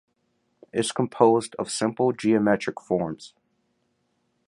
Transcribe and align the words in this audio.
It’s 0.73 0.91
composed 0.91 1.53
of 1.59 1.69
simple 1.69 2.11
geometric 2.11 2.79
forms. 2.81 3.35